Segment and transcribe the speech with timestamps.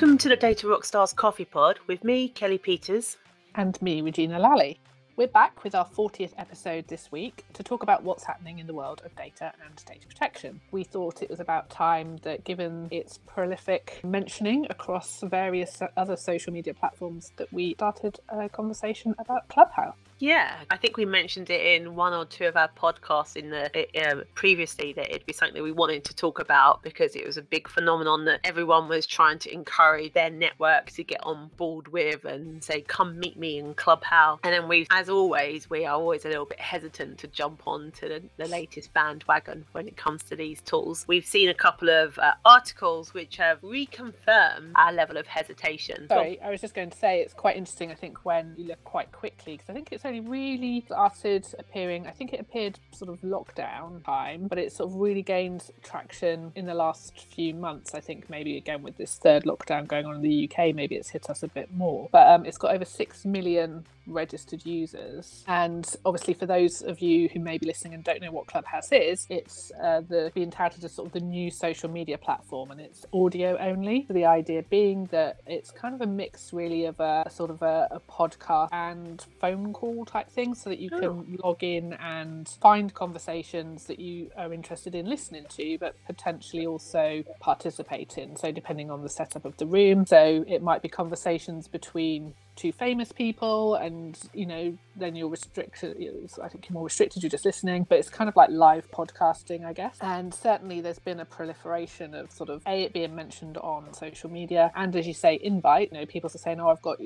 [0.00, 3.18] Welcome to the Data Rockstars Coffee Pod with me, Kellie Peters.
[3.54, 4.80] And me, Regina Lally.
[5.16, 8.72] We're back with our 40th episode this week to talk about what's happening in the
[8.72, 10.58] world of data and data protection.
[10.70, 16.54] We thought it was about time that, given its prolific mentioning across various other social
[16.54, 19.96] media platforms, that we started a conversation about Clubhouse.
[20.20, 23.70] Yeah, I think we mentioned it in one or two of our podcasts in the
[23.98, 27.38] uh, previously that it'd be something that we wanted to talk about because it was
[27.38, 31.88] a big phenomenon that everyone was trying to encourage their network to get on board
[31.88, 35.94] with and say, "Come meet me in Clubhouse." And then we, as always, we are
[35.96, 39.96] always a little bit hesitant to jump on to the, the latest bandwagon when it
[39.96, 41.06] comes to these tools.
[41.08, 46.08] We've seen a couple of uh, articles which have reconfirmed our level of hesitation.
[46.08, 47.90] Sorry, I was just going to say it's quite interesting.
[47.90, 52.10] I think when you look quite quickly because I think it's really started appearing, I
[52.10, 56.66] think it appeared sort of lockdown time, but it sort of really gained traction in
[56.66, 57.94] the last few months.
[57.94, 61.10] I think maybe again with this third lockdown going on in the UK, maybe it's
[61.10, 62.08] hit us a bit more.
[62.10, 65.44] But um, it's got over 6 million registered users.
[65.46, 68.92] And obviously, for those of you who may be listening and don't know what Clubhouse
[68.92, 72.80] is, it's uh, the being touted as sort of the new social media platform, and
[72.80, 74.04] it's audio only.
[74.06, 77.50] So the idea being that it's kind of a mix, really, of a, a sort
[77.50, 81.26] of a, a, podcast and phone call type thing, so that you can oh.
[81.44, 87.22] log in and find conversations that you are interested in listening to, but potentially also
[87.40, 88.36] participate in.
[88.36, 92.72] So depending on the setup of the room, so it might be conversations between two
[92.72, 95.96] famous people and you know then you're restricted
[96.42, 99.64] i think you're more restricted you're just listening but it's kind of like live podcasting
[99.64, 99.96] i guess.
[100.00, 104.30] And certainly there's been a proliferation of sort of a it being mentioned on social
[104.30, 106.98] media and as you say invite you know people are saying oh i've got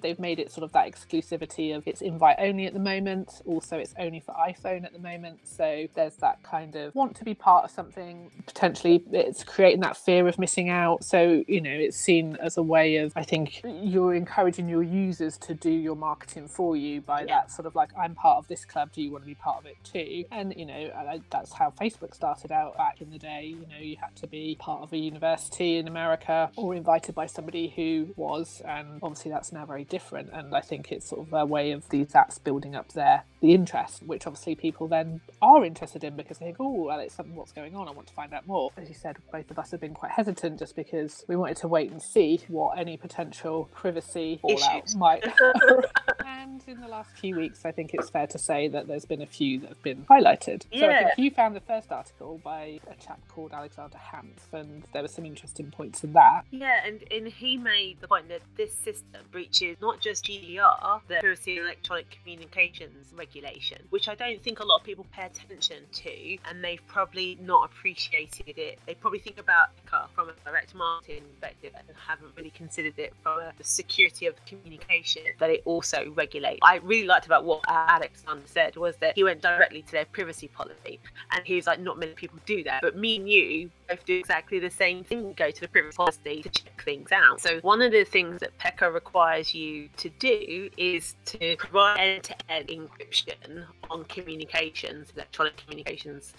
[0.00, 3.78] they've made it sort of that exclusivity of it's invite only at the moment also
[3.78, 5.38] it's only for iphone at the moment.
[5.44, 9.96] So there's that kind of want to be part of something potentially it's creating that
[9.96, 11.04] fear of missing out.
[11.04, 15.36] So you know it's seen as a way of i think you're encouraging your users
[15.38, 17.26] to do your marketing for you by yeah.
[17.26, 19.58] that sort of like I'm part of this club do you want to be part
[19.58, 20.24] of it too?
[20.30, 20.90] And you know
[21.30, 24.56] that's how Facebook started out back in the day you know you had to be
[24.58, 29.52] part of a university in America or invited by somebody who was and obviously that's
[29.52, 32.74] now very different and I think it's sort of a way of these apps building
[32.74, 36.84] up their the interest which obviously people then are interested in because they think oh
[36.84, 37.88] well it's something what's going on?
[37.88, 38.70] I want to find out more.
[38.76, 41.68] As you said both of us have been quite hesitant just because we wanted to
[41.68, 45.24] wait and see what any potential privacy fallout might.
[46.26, 49.22] and in the last few weeks, I think it's fair to say that there's been
[49.22, 50.64] a few that have been highlighted.
[50.70, 50.80] Yeah.
[50.80, 54.84] So I think you found the first article by a chap called Alexander Hanff, and
[54.92, 56.42] there were some interesting points in that.
[56.50, 61.16] Yeah, and, and he made the point that this system breaches not just GDPR, the
[61.20, 66.38] Privacy Electronic Communications Regulation, which I don't think a lot of people pay attention to,
[66.48, 68.78] and they've probably not appreciated it.
[68.86, 69.68] They probably think about
[70.14, 74.34] from a direct marketing perspective and haven't really considered it from a, the security of
[74.46, 76.58] communication communication that it also regulates.
[76.62, 80.48] I really liked about what Alexander said was that he went directly to their privacy
[80.48, 80.98] policy
[81.30, 84.16] and he was like, not many people do that, but me and you both do
[84.16, 85.32] exactly the same thing.
[85.36, 87.40] Go to the privacy policy to check things out.
[87.40, 92.68] So one of the things that PECR requires you to do is to provide end-to-end
[92.68, 96.34] encryption on communications, electronic communications.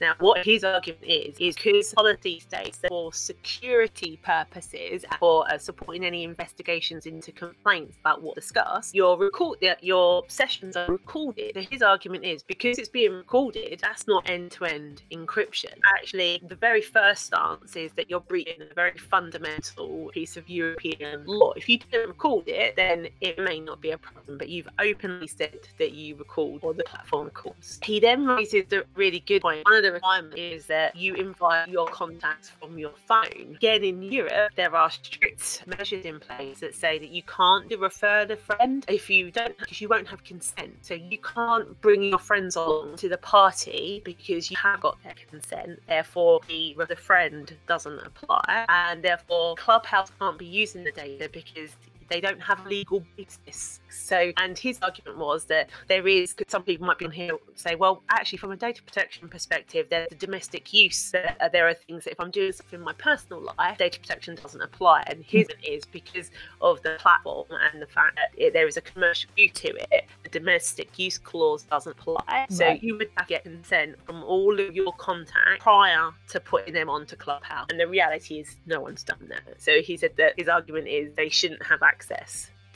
[0.00, 5.58] Now, what his argument is, is because policy states that for security purposes, for uh,
[5.58, 11.52] supporting any investigations into complaints about what discussed, your record your sessions are recorded.
[11.54, 15.72] So his argument is because it's being recorded, that's not end-to-end encryption.
[15.98, 21.24] Actually, the very first stance is that you're breaching a very fundamental piece of European
[21.26, 21.52] law.
[21.52, 25.26] If you didn't record it, then it may not be a problem, but you've openly
[25.26, 27.78] said that you record or the platform records.
[27.82, 29.64] He then raises a really good point.
[29.64, 33.54] One of the requirements is that you invite your contacts from your phone.
[33.56, 38.24] Again, in Europe, there are strict measures in place that say that you can't refer
[38.24, 40.74] the friend if you don't because you won't have consent.
[40.82, 45.14] So you can't bring your friends along to the party because you have got their
[45.28, 45.80] consent.
[45.86, 51.74] Therefore, the the friend doesn't apply, and therefore Clubhouse can't be using the data because
[52.08, 53.80] they don't have legal basis.
[53.90, 57.36] So, and his argument was that there is, because some people might be on here
[57.54, 61.14] say, well, actually, from a data protection perspective, there's a domestic use.
[61.14, 64.34] Uh, there are things that if I'm doing something in my personal life, data protection
[64.34, 65.04] doesn't apply.
[65.06, 66.30] And his is because
[66.60, 70.06] of the platform and the fact that it, there is a commercial view to it,
[70.22, 72.46] the domestic use clause doesn't apply.
[72.50, 76.74] So you would have to get consent from all of your contacts prior to putting
[76.74, 77.66] them onto Clubhouse.
[77.70, 79.60] And the reality is, no one's done that.
[79.60, 81.95] So he said that his argument is they shouldn't have access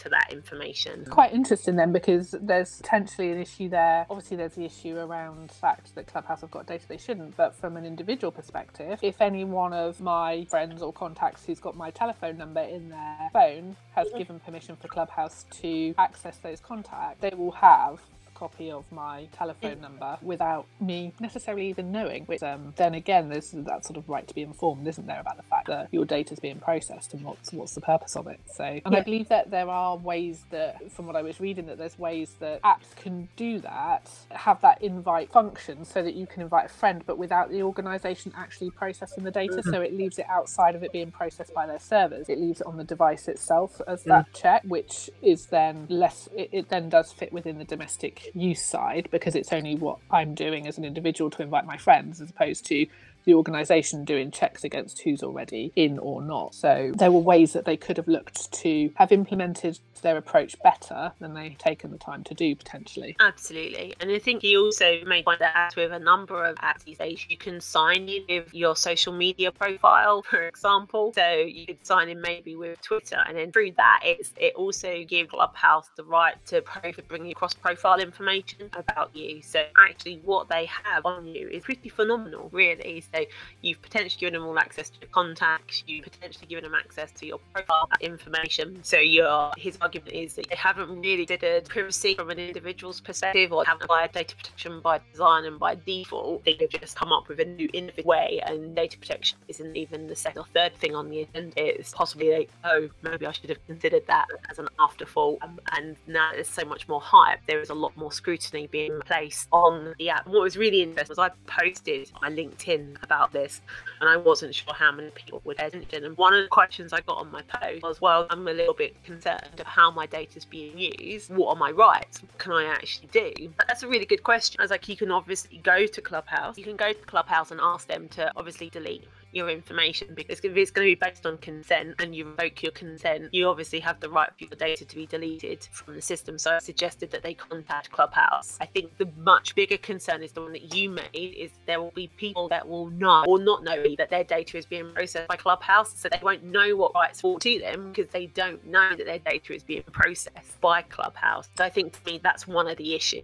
[0.01, 1.05] to that information.
[1.05, 4.07] Quite interesting then, because there's potentially an issue there.
[4.11, 7.55] Obviously, there's the issue around the fact that Clubhouse have got data they shouldn't, but
[7.55, 11.91] from an individual perspective, if any one of my friends or contacts who's got my
[11.91, 17.33] telephone number in their phone has given permission for Clubhouse to access those contacts, they
[17.37, 22.25] will have a copy of my telephone number without me necessarily even knowing.
[22.25, 25.37] Which um, then again, there's that sort of right to be informed, isn't there, about
[25.37, 28.41] the fact that your data is being processed and what's what's the purpose of it.
[28.55, 28.99] So, and yeah.
[28.99, 32.37] I believe that there are ways that, from what I was reading, that there's ways
[32.41, 36.69] that apps can do that, have that invite function, so that you can invite a
[36.73, 39.57] friend, but without the organisation actually processing the data.
[39.57, 39.71] Mm-hmm.
[39.71, 42.29] So it leaves it outside of it being processed by their servers.
[42.29, 44.41] It leaves it on the device itself as that mm.
[44.41, 46.29] check, which is then less.
[46.37, 50.35] It, it then does fit within the domestic use side because it's only what I'm
[50.35, 52.87] doing as an individual to invite my friends as opposed to
[53.25, 56.55] the organisation doing checks against who's already in or not.
[56.55, 61.13] So there were ways that they could have looked to have implemented their approach better
[61.21, 63.17] than they've taken the time to do potentially.
[63.21, 63.95] Absolutely.
[64.01, 67.25] And I think he also made point that with a number of apps these days,
[67.29, 71.13] you can sign in with your social media profile, for example.
[71.15, 75.05] So you could sign in maybe with Twitter and then through that it's it also
[75.05, 76.63] gives Clubhouse the right to
[77.09, 79.43] bring you cross profile information about you.
[79.43, 83.05] So actually what they have on you is pretty phenomenal really.
[83.13, 83.20] So
[83.63, 87.27] you've potentially given them all access to your contacts, you've potentially given them access to
[87.27, 88.79] your profile information.
[88.83, 93.53] So your his argument is that they haven't really considered privacy from an individual's perspective
[93.53, 96.45] or haven't data protection by design and by default.
[96.45, 100.17] They've just come up with a new innovative way and data protection isn't even the
[100.17, 101.55] second or third thing on the agenda.
[101.57, 105.39] It's possibly like, oh, maybe I should have considered that as an afterthought.
[105.43, 107.41] Um, and now there's so much more hype.
[107.47, 110.27] There is a lot more scrutiny being placed on the app.
[110.27, 113.61] What was really interesting was I posted on my LinkedIn about this,
[114.01, 116.05] and I wasn't sure how many people would pay attention.
[116.05, 118.75] And one of the questions I got on my post was, well, I'm a little
[118.75, 121.35] bit concerned of how my data is being used.
[121.35, 122.23] What are my rights?
[122.23, 123.53] What can I actually do?
[123.67, 124.61] That's a really good question.
[124.61, 127.61] I was like you can obviously go to Clubhouse, you can go to Clubhouse and
[127.63, 131.39] ask them to obviously delete your information because if it's going to be based on
[131.39, 134.97] consent and you revoke your consent, you obviously have the right for your data to
[134.97, 136.39] be deleted from the system.
[136.39, 138.59] So I suggested that they contact Clubhouse.
[138.61, 141.93] I think the much bigger concern is the one that you made is there will
[141.93, 145.37] be people that will know or not know that their data is being processed by
[145.37, 149.07] Clubhouse, so they won't know what rights fall to them because they don't know that
[149.07, 151.49] their data is being processed by Clubhouse.
[151.57, 153.23] So I think to me that's one of the issues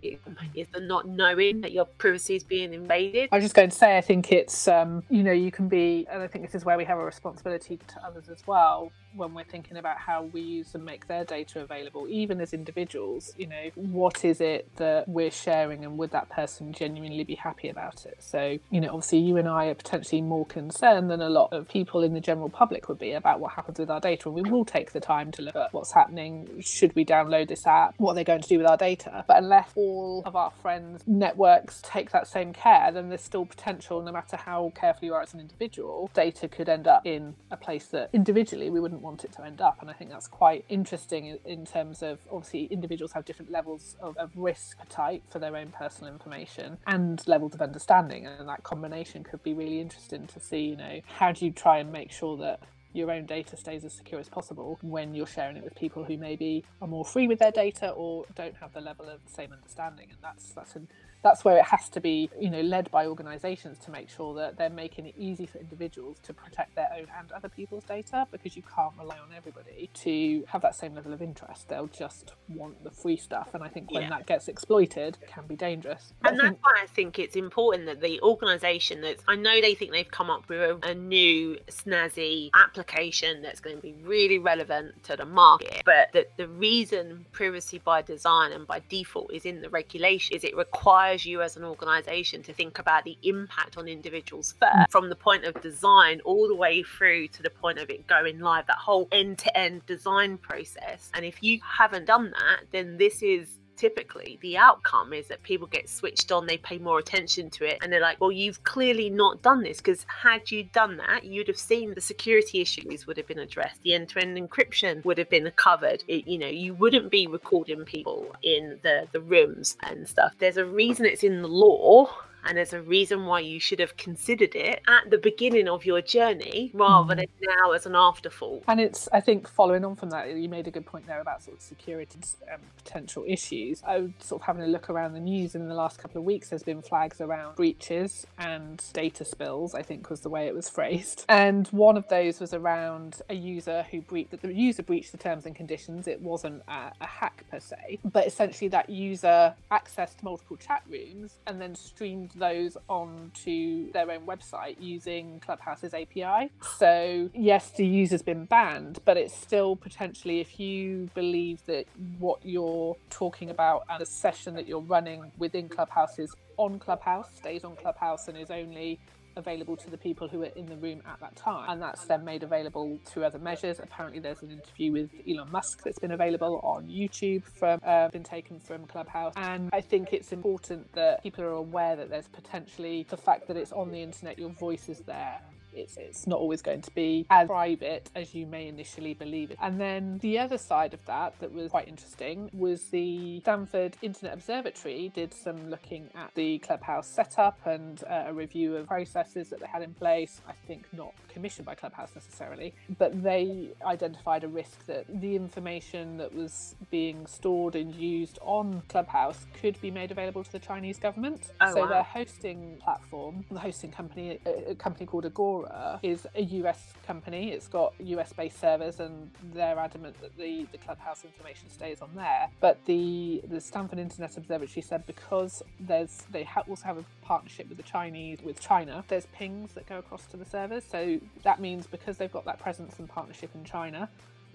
[0.55, 3.29] is the not knowing that your privacy is being invaded.
[3.33, 5.96] I was just going to say I think it's um, you know you can be
[6.11, 9.35] and I think this is where we have a responsibility to others as well when
[9.35, 13.47] we're thinking about how we use and make their data available, even as individuals, you
[13.47, 18.07] know, what is it that we're sharing and would that person genuinely be happy about
[18.07, 18.19] it?
[18.21, 21.69] So, you know, obviously you and I are potentially more concerned than a lot of
[21.69, 24.29] people in the general public would be about what happens with our data.
[24.29, 26.61] And we will take the time to look at what's happening.
[26.61, 27.95] Should we download this app?
[27.99, 29.25] What are they going to do with our data?
[29.27, 34.03] But unless all of our friends' networks take that same care, then there's still potential,
[34.03, 37.57] no matter how careful you are as an individual, data could end up in a
[37.57, 39.79] place that individually we wouldn't want it to end up.
[39.81, 44.17] And I think that's quite interesting in terms of obviously individuals have different levels of,
[44.19, 48.27] of risk appetite for their own personal information and levels of understanding.
[48.27, 51.79] And that combination could be really interesting to see, you know, how do you try
[51.79, 52.61] and make sure that
[52.93, 56.17] your own data stays as secure as possible when you're sharing it with people who
[56.17, 59.53] maybe are more free with their data or don't have the level of the same
[59.53, 60.89] understanding and that's that's an
[61.27, 64.57] that's where it has to be, you know, led by organisations to make sure that
[64.57, 68.57] they're making it easy for individuals to protect their own and other people's data because
[68.57, 71.69] you can't rely on everybody to have that same level of interest.
[71.69, 74.11] They'll just want the free stuff, and I think when yeah.
[74.11, 76.13] that gets exploited, it can be dangerous.
[76.23, 79.75] But and that's why I think it's important that the organisation that's I know they
[79.75, 84.39] think they've come up with a, a new snazzy application that's going to be really
[84.39, 89.45] relevant to the market, but that the reason privacy by design and by default is
[89.45, 93.17] in the regulation is it requires requires you as an organization to think about the
[93.23, 97.51] impact on individuals first, from the point of design all the way through to the
[97.51, 101.11] point of it going live, that whole end to end design process.
[101.15, 105.67] And if you haven't done that, then this is typically the outcome is that people
[105.67, 109.11] get switched on, they pay more attention to it, and they're like, well, you've clearly
[109.11, 113.17] not done this because had you done that, you'd have seen the security issues would
[113.17, 116.05] have been addressed, the end to end encryption would have been covered.
[116.09, 120.35] It, you know, you wouldn't be recording people in the, the rooms and stuff.
[120.39, 122.11] There's a reason it's in the law
[122.45, 126.01] and there's a reason why you should have considered it at the beginning of your
[126.01, 127.19] journey rather mm.
[127.19, 128.63] than now as an afterthought.
[128.69, 131.43] And it's, I think, following on from that, you made a good point there about
[131.43, 132.19] sort of security
[132.51, 133.83] and potential issues.
[133.87, 136.21] I was sort of having a look around the news, and in the last couple
[136.21, 140.47] of weeks, there's been flags around breaches and data spills, I think was the way
[140.47, 141.25] it was phrased.
[141.29, 145.47] And one of those was around a user who breached, the user breached the terms
[145.47, 146.07] and conditions.
[146.07, 151.37] It wasn't a, a hack per se, but essentially that user accessed multiple chat rooms
[151.47, 156.51] and then streamed those onto their own website using Clubhouse's API.
[156.79, 161.87] So, yes, the user's been banned, but it's still potentially, if you believe that
[162.19, 167.29] what you're talking about and the session that you're running within Clubhouse is on Clubhouse,
[167.37, 168.99] stays on Clubhouse, and is only
[169.37, 171.71] available to the people who are in the room at that time.
[171.71, 173.79] And that's then made available through other measures.
[173.79, 178.25] Apparently, there's an interview with Elon Musk that's been available on YouTube from uh, been
[178.25, 179.33] taken from Clubhouse.
[179.37, 183.57] And I think it's important that people are aware that there's potentially the fact that
[183.57, 185.41] it's on the internet, your voice is there
[185.77, 189.59] it's, it's not always going to be as private as you may initially believe it.
[189.61, 194.35] And then the other side of that that was quite interesting was the Stanford Internet
[194.35, 199.61] Observatory did some looking at the Clubhouse setup and uh, a review of processes that
[199.61, 200.41] they had in place.
[200.49, 206.17] I think not commissioned by Clubhouse necessarily, but they identified a risk that the information
[206.17, 210.99] that was being stored and used on Clubhouse could be made available to the Chinese
[210.99, 211.53] government.
[211.61, 211.89] Oh, so wow.
[211.89, 217.53] their hosting platform, the hosting company, a company called Agora, Uh, is a US company.
[217.53, 222.11] It's got US based servers, and they're adamant that the, the Clubhouse information stays on
[222.15, 222.49] there.
[222.61, 227.69] But the the Stanford Internet Observatory said because there's they ha- also have a partnership
[227.69, 230.85] with the Chinese with China, there's pings that go across to the servers.
[230.85, 234.09] So that means because they've got that presence and partnership in China,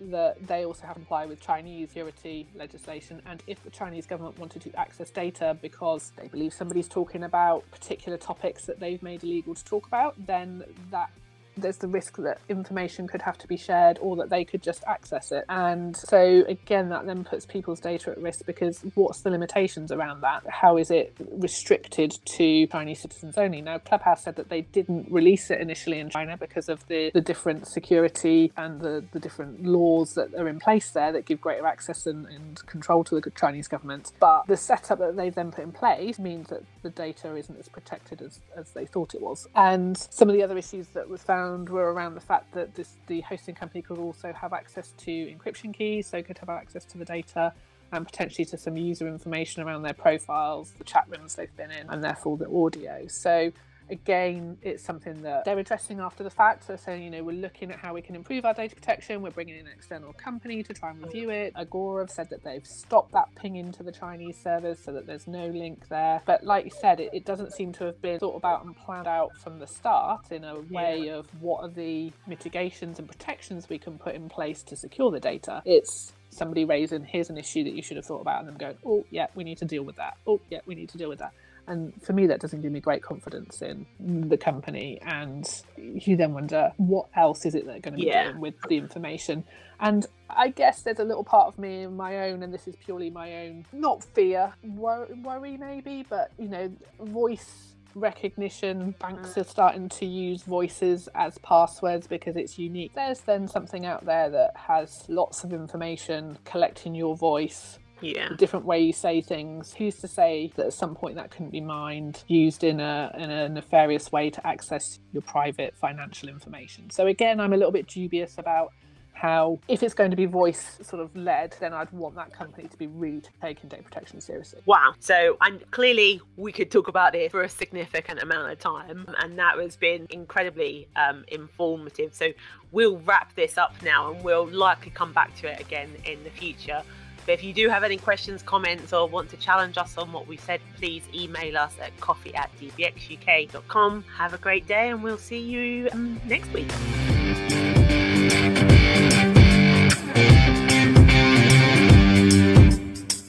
[0.10, 3.22] that they also have to comply with Chinese security legislation.
[3.26, 7.70] And if the Chinese government wanted to access data because they believe somebody's talking about
[7.72, 11.12] particular topics that they've made illegal to talk about, then that
[11.58, 14.84] there's the risk that information could have to be shared or that they could just
[14.88, 15.46] access it.
[15.50, 20.22] And so, again, that then puts people's data at risk because what's the limitations around
[20.22, 20.44] that?
[20.50, 23.62] How is it restricted to Chinese citizens only?
[23.62, 27.22] Now, Clubhouse said that they didn't release it initially in China because of the, the
[27.22, 31.68] different security and the, the different laws that are in place there that give greater
[31.68, 34.12] access and, and control to the Chinese government.
[34.20, 37.68] But the setup that they've then put in place means that the data isn't as
[37.70, 39.48] protected as, as they thought it was.
[39.56, 42.76] And some of the other issues that was found around were around the fact that
[42.76, 46.86] this, the hosting company could also have access to encryption keys, so could have access
[46.86, 47.54] to the data
[47.92, 51.90] and potentially to some user information around their profiles, the chat rooms they've been in,
[51.90, 53.06] and therefore the audio.
[53.08, 53.52] So
[53.92, 56.66] again, it's something that they're addressing after the fact.
[56.66, 59.22] So saying, you know, we're looking at how we can improve our data protection.
[59.22, 61.54] We're bringing in an external company to try and review it.
[61.56, 65.28] Agora have said that they've stopped that ping into the Chinese servers so that there's
[65.28, 66.22] no link there.
[66.26, 69.08] But like you said, it, it doesn't seem to have been thought about and planned
[69.08, 71.16] out from the start in a way yeah.
[71.16, 75.20] of what are the mitigations and protections we can put in place to secure the
[75.20, 75.62] data.
[75.66, 78.78] It's somebody raising here's an issue that you should have thought about and then going
[78.86, 81.20] oh yeah we need to deal with that oh yeah we need to deal with
[81.20, 81.34] that
[81.68, 85.00] and for me, that doesn't give me great confidence in the company.
[85.02, 88.26] And you then wonder, what else is it they're going to be yeah.
[88.26, 89.44] doing with the information?
[89.80, 92.76] And I guess there's a little part of me in my own, and this is
[92.76, 98.96] purely my own, not fear, worry, worry maybe, but you know, voice recognition.
[99.00, 99.38] Banks mm.
[99.38, 102.94] are starting to use voices as passwords because it's unique.
[102.96, 108.30] There's then something out there that has lots of information collecting your voice yeah.
[108.30, 109.74] the different way you say things.
[109.74, 113.30] Who's to say that at some point that couldn't be mined, used in a in
[113.30, 116.90] a nefarious way to access your private financial information?
[116.90, 118.74] So again, I'm a little bit dubious about
[119.22, 122.68] how if it's going to be voice sort of led then i'd want that company
[122.68, 127.14] to be really taking data protection seriously wow so and clearly we could talk about
[127.14, 132.30] this for a significant amount of time and that has been incredibly um, informative so
[132.72, 136.32] we'll wrap this up now and we'll likely come back to it again in the
[136.32, 136.82] future
[137.26, 140.28] but if you do have any questions, comments, or want to challenge us on what
[140.28, 144.04] we said, please email us at coffee at dbxuk.com.
[144.18, 146.72] Have a great day, and we'll see you um, next week.